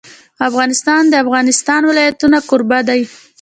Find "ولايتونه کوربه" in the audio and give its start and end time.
1.89-2.79